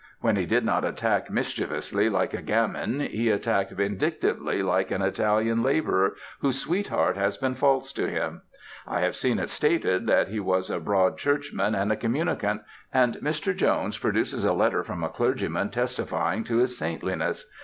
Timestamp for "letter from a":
14.53-15.09